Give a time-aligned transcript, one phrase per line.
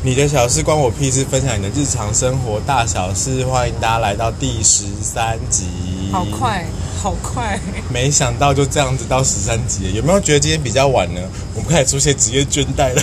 [0.00, 5.66] 你的小事关我屁事，分享你的日常生活大小事，欢迎大家来到第十三集。
[6.12, 6.64] 好快，
[7.02, 7.58] 好快！
[7.92, 11.20] 没想到就这样子到十三集，有没有觉得今天比较晚呢？
[11.52, 13.02] 我们开始出现职业倦怠了。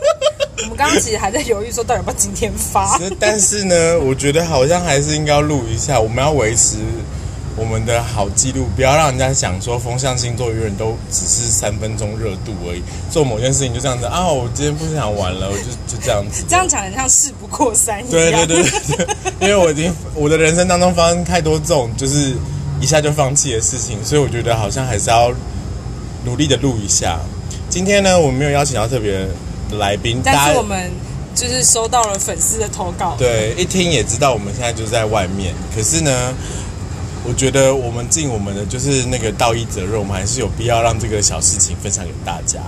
[0.64, 3.00] 我们刚刚其实还在犹豫说，到底要不要今天发？
[3.18, 6.76] 但是呢，我觉得好像还是应该要录一下，我们要维持
[7.56, 12.82] 我们的好记录，不要让人家想说风象星座永远都只是三分钟热度而已。
[13.10, 16.44] 做某件事情就这样子啊，我今天不想玩了，我就就这样子。
[16.46, 18.10] 这样讲很像事不过三一样。
[18.10, 19.06] 对对对对，
[19.40, 22.34] 因为我已经我的人生当中发生太多这种就是
[22.78, 25.32] 一下就放弃的事情，所以我觉得好像还是要
[26.26, 27.18] 努力的录一下。
[27.70, 29.28] 今天呢，我们没有邀请到特别的
[29.78, 30.90] 来宾，但是我们
[31.34, 33.16] 就是收到了粉丝的投稿。
[33.18, 36.34] 对，一听也知道我们现在就在外面，可是呢。
[37.28, 42.60] 我觉得我们尽我们的就是那个道义责任，我们还是有必要让这个小事情分享给大家。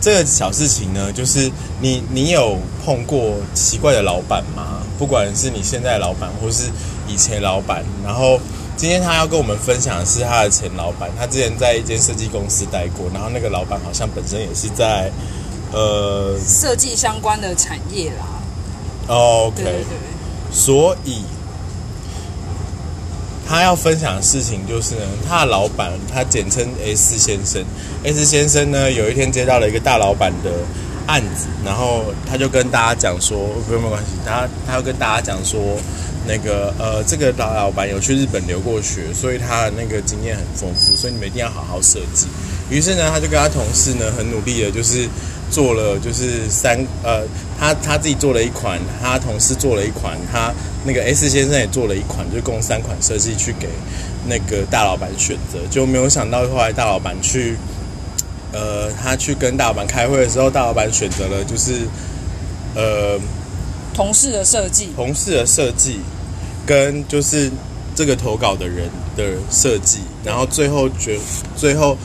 [0.00, 4.80] 这个小事情呢，就是你你有碰过奇怪的老板吗？
[4.98, 6.70] 不管是你现在的老板，或是
[7.06, 7.84] 以前老板。
[8.02, 8.40] 然后
[8.76, 15.10] 今天他要跟我们分享的是他的前老板，他之前在一间设计公司待过，然后那个老板好像本身也是在
[15.72, 18.26] 呃设计相关的产业啦。
[19.08, 19.84] OK，
[20.50, 21.22] 所以。
[23.48, 27.64] 他要分享的事情就是呢，他的老板，他简称 S 先生。
[28.04, 30.50] S 先生呢，有一天接到了一个大老板的
[31.06, 35.58] 案子，然后他就跟大家讲说，不用没关系，他他要跟大家讲说，
[36.26, 42.26] 那个呃，这个大老板有去日本留过学，所以他的那个经验很丰富，所以你们一定要好好设计。
[42.68, 45.08] 于是呢，他就跟他同事呢，很努力的，就是
[45.50, 47.22] 做了，就是三呃，
[47.58, 50.52] 他他自己做了一款，他同事做了一款，他。
[50.84, 53.68] 那个 S 先生也做了一款，就共三款设计去给
[54.26, 57.56] 那个大老板选择，就没有想到后来大老板去，
[58.52, 61.80] 呃，他去跟大老板开会的时候，大老板选择了就是
[62.74, 63.18] 呃
[63.92, 65.98] 同事的设计，同事的设计
[66.64, 67.50] 跟就是
[67.94, 71.18] 这个投稿的人的设计，然后最后决
[71.56, 71.98] 最后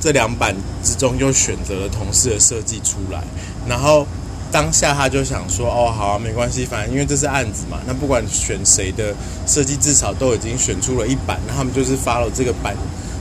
[0.00, 3.22] 这两版之中又选择了同事的设计出来，
[3.68, 4.06] 然后。
[4.52, 9.14] 当下他就想说：“哦，好啊，没关系，反正因为这是案子嘛，那不管选谁的
[9.46, 12.74] 设计，至少都已经选出了一版，那他们就是发了这个版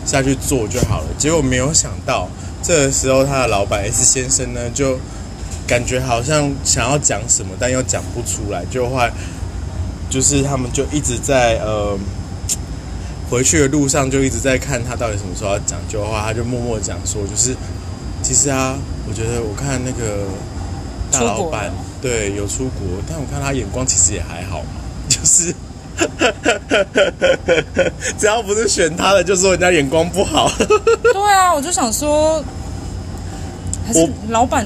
[0.07, 1.07] 下去做就好了。
[1.19, 2.27] 结果没有想到，
[2.63, 4.97] 这个时候他的老板 S 先生呢，就
[5.67, 9.07] 感觉好像想要讲什么，但又讲不出来，就话
[10.09, 11.95] 就是他们就一直在呃
[13.29, 17.55] 回去的路上就一直在看他到底什么时候要讲，就话他就默默讲说，就是
[18.23, 20.25] 其实啊，我觉得我看那个。”
[21.11, 21.71] 大老板
[22.03, 24.79] 对有出国，但我看他眼光其实也还好嘛，
[25.09, 25.51] 就是
[28.15, 30.51] 只要不是选他的，就说人家眼光不好。
[31.01, 32.43] 对啊，我就想说，
[33.87, 34.63] 还是老板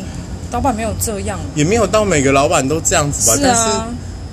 [0.52, 3.38] 老板没有这样，也没有到每个老板都这样子吧。
[3.42, 3.62] 但是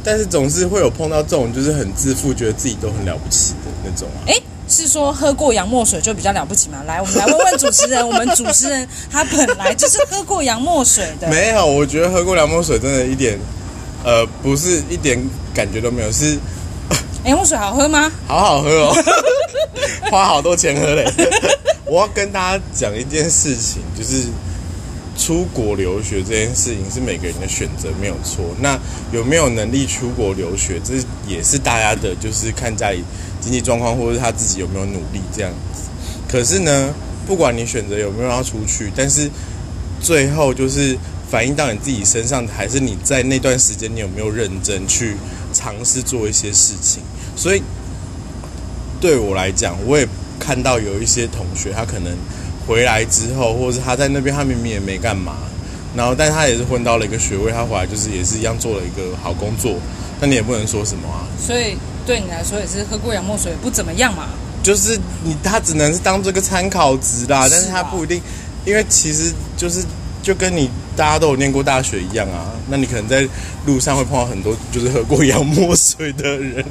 [0.02, 4.20] 但是总是会有碰到这种，就是很自负，觉得自己都很了不起的那种啊。
[4.26, 4.34] 哎。
[4.72, 6.80] 是说喝过洋墨水就比较了不起吗？
[6.86, 8.06] 来，我们来问问主持人。
[8.06, 11.26] 我们主持人他本来就是喝过洋墨水的。
[11.28, 13.36] 没有，我觉得喝过洋墨水真的一点，
[14.04, 15.20] 呃，不是一点
[15.52, 16.12] 感觉都没有。
[16.12, 16.38] 是
[17.26, 18.12] 洋墨水好喝吗？
[18.28, 18.94] 好好喝哦，
[20.08, 21.04] 花好多钱喝嘞。
[21.84, 24.26] 我要跟大家讲一件事情，就是
[25.18, 28.44] 出国留学这件事情是每个人的选择，没有错。
[28.60, 28.78] 那
[29.10, 30.94] 有没有能力出国留学，这
[31.26, 33.02] 也是大家的，就是看家里。
[33.40, 35.82] 经济状况，或者是他自己有没有努力这样子。
[36.28, 36.94] 可是呢，
[37.26, 39.28] 不管你选择有没有要出去，但是
[40.00, 40.96] 最后就是
[41.28, 45.16] 反映到你自己身上，还是你在那段时间你有没有认真去
[45.52, 47.02] 尝试做一些事情。
[47.34, 47.62] 所以
[49.00, 50.06] 对我来讲，我也
[50.38, 52.16] 看到有一些同学，他可能
[52.66, 55.34] 回来之后，或者是他在那边，他明明也没干嘛，
[55.96, 59.74] 然后但他也是混到了一个学位，他回来就是也是一样做了一个好工作，
[60.20, 61.26] 但你也不能说什么啊。
[61.44, 61.76] 所以。
[62.06, 64.28] 对你来说也是喝过洋墨水不怎么样嘛？
[64.62, 68.20] 就是你，他只能是当这个参考值啦，但是他不一定，
[68.66, 69.82] 因为其实就是
[70.22, 72.52] 就跟你大家都有念过大学一样啊。
[72.68, 73.26] 那你可能在
[73.64, 76.64] 路上会碰到很多就是喝过洋墨水的人。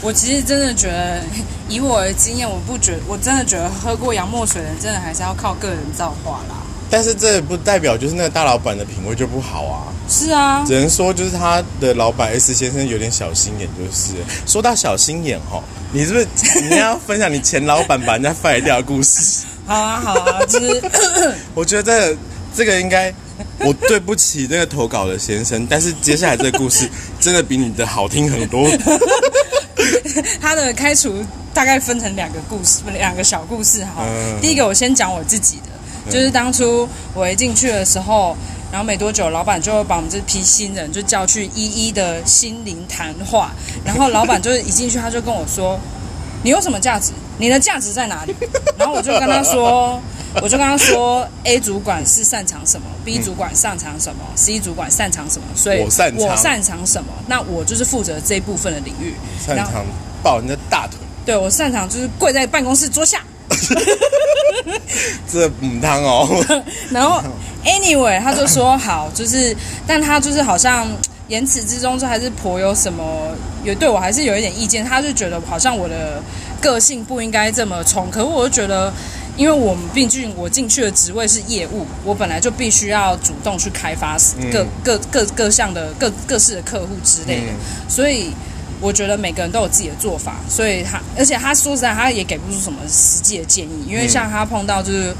[0.00, 1.22] 我其实真的觉得，
[1.68, 6.63] 以我的经验，我不觉，我真的觉得喝过洋墨水的人，真的还是要靠个人造化啦。
[6.94, 9.82] 但是这也不代表就是那个大老板的品味就不好啊。
[10.08, 14.12] 是啊，只能说就是他的老板 S 先生有点小心眼，就是
[14.46, 15.60] 说到小心眼哈，
[15.90, 16.28] 你是不是
[16.70, 19.42] 你要分享你前老板把人家 fire 掉的故事？
[19.66, 20.82] 好啊，好啊，就是，
[21.52, 22.16] 我觉得
[22.54, 23.12] 这个应该
[23.58, 26.88] 我对不起那个投稿的先生，但是接下来这个故事
[27.18, 28.70] 真的比你的好听很多。
[30.40, 34.06] 他的开除大概分成两个故事，两个小故事哈。
[34.40, 35.73] 第一个我先讲我自己的。
[36.10, 38.36] 就是当初我一进去的时候，
[38.70, 43.50] 然后没多久，老板就把我们这批新人就叫去一一的心灵谈话，
[43.84, 45.78] 然后老板就是一进去他就跟我说
[46.42, 47.12] ：“你有什么价值？
[47.38, 48.34] 你的价值在哪里？”
[48.78, 50.00] 然后我就跟他说。
[50.42, 59.14] 我就跟他说，A 主管是擅长什么，B 主管擅长什么，C 主管擅长什么，所以我擅长我擅长什么，那我就是负责这一部分的领域。
[59.46, 59.86] 擅长
[60.24, 63.22] 抱人家大腿，对我擅长就是跪在办公室桌下。
[65.30, 66.28] 这母汤哦。
[66.90, 67.22] 然后
[67.64, 69.56] ，anyway，他就说好，就是，
[69.86, 70.86] 但他就是好像
[71.28, 73.34] 言辞之中就还是颇有什么，
[73.64, 74.84] 有对我还是有一点意见。
[74.84, 76.22] 他就觉得好像我的
[76.60, 78.92] 个性不应该这么冲，可是我就觉得。
[79.36, 84.16] 因为我们毕竟我进去的职位是业务，我本来就必须要主动去开发
[84.52, 87.52] 各各各各项的各各式的客户之类的，
[87.88, 88.30] 所以
[88.80, 95.14] 我觉得每个人都有自己的做法，所以他而且他说实在他也给不出什么实际的建议，因为像他碰到就是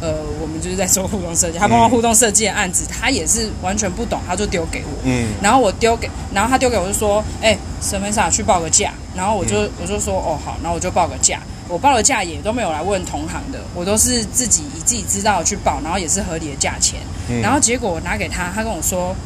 [0.00, 11.40] 呃我们就是在做互动设计，他碰到互动设计的案子，他也是完全不懂，他就丢给我，嗯，然后我丢给，然后他丢给我就说，哎，沈美莎去报个价，然后我就我就说哦好，然后我就报个价。
[11.66, 17.00] 我报的价也都没有来问同行的，我都是自己以自己知道去报，然后也是合理的价钱。
[17.42, 19.16] 然后结果我拿给他，他跟我说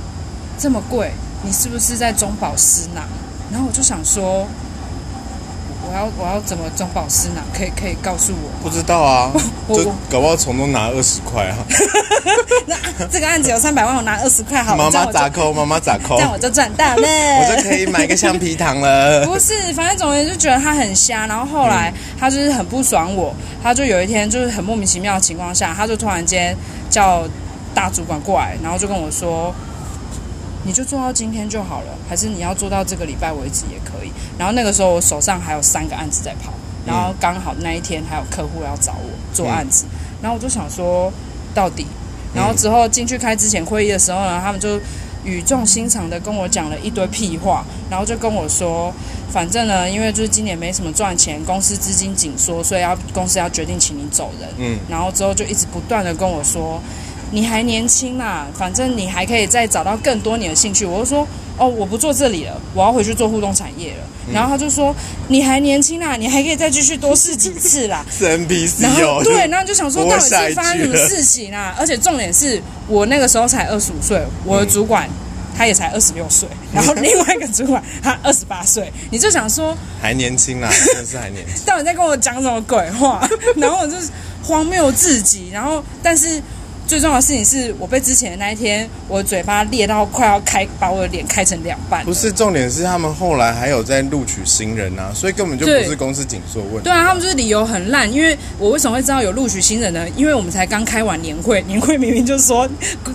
[0.57, 1.11] 这么贵，
[1.43, 3.03] 你是不是在中饱私囊？
[3.51, 4.47] 然后我就想说。
[5.91, 7.41] 我要我要怎么装保师呢？
[7.57, 8.51] 可以可以告诉我？
[8.63, 9.33] 不知道啊，
[9.73, 11.57] 就搞不好从中拿二十块啊。
[12.67, 14.77] 那这个案子有三百万，我拿二十块好。
[14.77, 15.51] 妈妈咋扣？
[15.51, 16.17] 妈妈咋扣？
[16.19, 17.01] 这样我就赚大了。
[17.41, 19.25] 我就可以买个橡皮糖了。
[19.25, 21.27] 不是，反正总之就觉得他很瞎。
[21.27, 21.91] 然后后来
[22.21, 26.55] 他就是很不爽我，他就有一天就是很莫名其妙的情况下，他就突然间
[26.91, 27.27] 叫
[27.75, 29.55] 大主管过来，然后就跟我说。
[30.65, 34.11] 你就做到今天就好了，还是你要做到这个礼拜为止也可以。
[34.39, 36.53] 然后那个时候我手上还有三个案子在跑，
[36.85, 39.87] 然后刚好那一天还有客户要找我做案子，
[40.21, 41.13] 然后我就想说
[41.55, 41.87] 到底。
[42.35, 44.79] 然后之后进去开之前会议的时候呢，他们就
[45.25, 48.93] 语重心长的跟我讲了一堆屁话，然后就跟我说，
[49.33, 54.49] 反正呢，因为就是今年没什么赚钱，公司资金紧缩，所以要公司要决定请你走人。
[54.59, 56.81] 嗯，然后之后就一直不断的跟我说。
[57.31, 60.87] 你还年轻啦，反正你还可以再找到更多你的兴趣。
[60.87, 61.27] 我就说，
[61.59, 64.05] 哦，我不做这里了，我要回去做互动产业了。
[64.33, 64.95] 然后他就说，
[65.29, 68.05] 你还年轻啦，你还可以再继续多试几次啦。
[68.11, 71.75] 是 NPC 然后对，然后就想说，到底是发生什么事情啊？
[71.79, 75.09] 而且重点是我那个时候才二十五岁，我的主管
[75.57, 81.65] 他也才二十六岁，然后另外一个主管他二十八岁，你就想说还年轻啦，真的是还年轻。
[81.65, 83.27] 到底在跟我讲什么鬼话？
[83.57, 83.97] 然后我就
[84.43, 86.43] 荒谬至极，然后但是。
[86.89, 92.03] 最重要的事情是我被之前的那一天，我嘴巴裂到快要开，把我的脸开成两半。
[92.03, 96.85] 不是重点是他们后来还有在录取新人啊，所以根本就不是公司紧缩问题。
[96.85, 98.11] 对啊，他们就是理由很烂。
[98.11, 100.09] 因为我为什么会知道有录取新人呢？
[100.17, 102.67] 因为我们才刚开完年会，年会明明就是说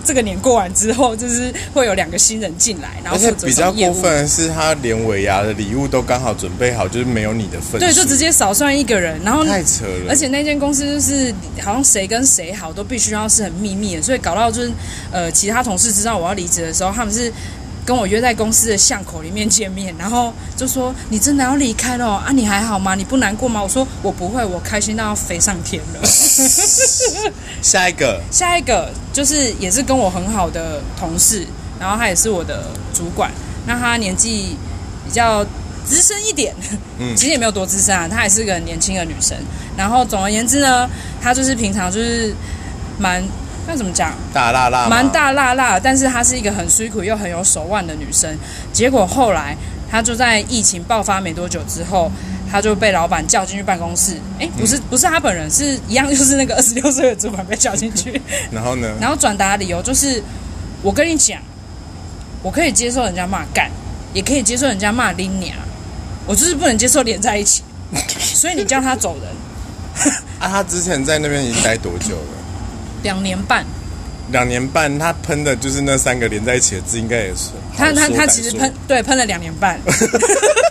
[0.04, 7.80] 这个年过完之后，就是会有两个新人进来，然后而且比较过分的是，他连尾牙的礼物都刚好准备好，就是没有你的份。
[7.80, 10.10] 对，就直接少算一个人，然后太扯了。
[10.10, 14.72] 而且那间公司就是好像谁跟谁好都必须要是很秘密的，所以搞到就是，
[15.10, 17.32] 呃，其他同事知道我要离职的时候，他们是
[17.86, 22.30] 跟我约在公司的巷口里面见面，然后就说：“你真的要离开了啊？
[22.32, 22.94] 你还好吗？
[22.94, 26.00] 你不难过吗？”我说：“我不会，我开心到要飞上天了。
[27.62, 31.46] ”下一个，下一个就是也是跟我很好的同事，
[31.80, 33.30] 然后他也是我的主管，
[33.66, 34.56] 那他年纪
[35.04, 35.44] 比较
[35.84, 36.54] 资深一点，
[36.98, 39.36] 嗯， 其实也没有多资深啊，她还是个年轻的女生。
[39.76, 40.88] 然后总而言之呢，
[41.20, 42.34] 她就是平常就是
[42.98, 43.22] 蛮。
[43.66, 44.12] 那怎么讲？
[44.32, 48.36] 大辣辣，蛮大辣辣，但是她是一个很辛苦又很有手腕的女生。
[48.72, 49.56] 结果后来，
[49.90, 52.10] 她就在疫情爆发没多久之后，
[52.50, 54.18] 她就被老板叫进去办公室。
[54.38, 58.20] 哎，不是，不是她本人，是一样，就是那个 二十六岁的主管被叫进去。
[58.52, 58.88] 然后呢？
[59.00, 60.22] 然后转达理由就是：
[60.82, 61.40] 我跟你讲，
[62.42, 63.70] 我可以接受人家骂干，
[64.12, 65.56] 也可以接受人家骂拎娘，
[66.26, 67.62] 我就是不能接受连在一起。
[68.18, 70.12] 所以你叫他走人。
[70.38, 72.43] 啊，他之前在那边已经待多久了？
[73.04, 73.64] 两年半，
[74.32, 77.50] 两年半，他喷的就是那三个连在一起的字，应该也是。
[77.76, 79.78] 他他他其实喷对喷了两年半，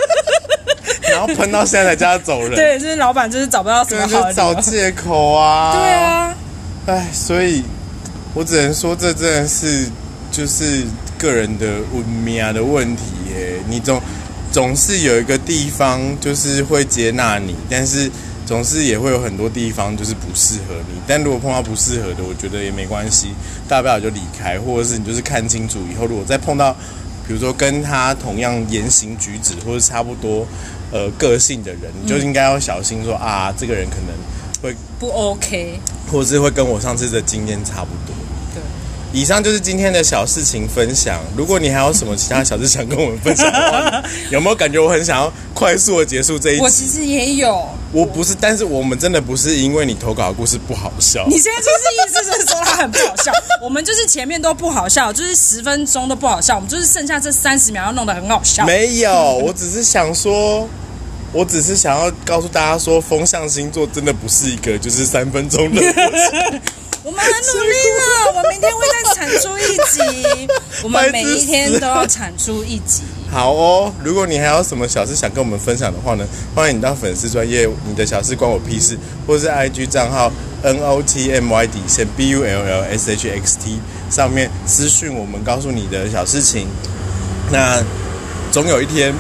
[1.10, 2.56] 然后喷到现在才叫他走人。
[2.58, 5.74] 对，就是老板就是找不到什么好的找借口啊。
[5.78, 6.36] 对啊，
[6.88, 7.63] 哎，所以
[8.34, 9.88] 我只能说，这真的是
[10.32, 10.84] 就是
[11.20, 13.60] 个人的文明的问题耶。
[13.70, 14.02] 你总
[14.52, 18.12] 总是有一个地方就是会接纳你，但是。
[18.54, 23.30] 总是也会有很多地方就是不适合你，但如果碰到不适合的，我觉得也没关系，
[23.68, 26.72] 大不了就离开，或者是你就是看清楚以后，如果再碰到，
[27.28, 30.46] 比如说跟他同样言行举止或者差不多
[30.92, 34.16] 呃个性的人，你就应该要小心说啊，这个人可能
[34.62, 35.80] 会不 OK，
[36.12, 38.16] 或者是会跟我上次的经验差不多。
[39.13, 41.22] 对，以上就是今天的小事情分享。
[41.38, 46.88] 如果你还有什么其他小事想跟我们分享的话， 有没有感觉我很想要快速的结束这一我其？
[46.88, 47.70] 实也有。
[47.91, 58.65] 我不是，但是我们真的不是因为你投稿的故事不好笑你，现在就是意思是说他很不好笑，我们就是前面都不好笑，就是十分钟都不好笑，我们就是剩下这三十秒要弄得很好笑。
[58.65, 60.67] 没有，我只是想说。
[61.36, 66.62] 我只是想要告诉大家说，风象星座真的不是一个就是三分钟的过程。
[67.06, 70.48] 我们很努力了，我们明天会再产出一集，
[70.82, 73.04] 我们每一天都要产出一集。
[73.30, 80.32] 好哦，如果你还有什么小事想跟我们分享的话呢，欢迎你到粉丝专业，你的小事关我屁事，或是 IG 账号
[80.62, 83.80] N O T M Y 底线 B U L L S H X T
[84.10, 86.70] 上面私讯我们，告诉你的小事情。
[87.52, 87.84] 那
[88.50, 89.14] 总有一天，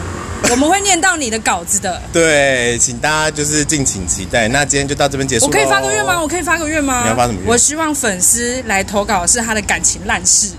[0.51, 2.01] 我们会念到你的稿子的。
[2.11, 4.47] 对，请大家就是敬请期待。
[4.47, 6.21] 那今天就到这边结束我可以发个愿吗？
[6.21, 7.01] 我可以发个愿吗？
[7.03, 10.49] 你要发什么愿我希望粉丝来投稿是他的感情烂事。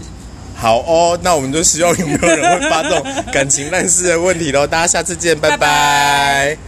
[0.56, 4.66] 好哦，那我们就希望有没有人会发这种感情烂事的问题喽。
[4.66, 6.58] 大家下次见，拜拜拜拜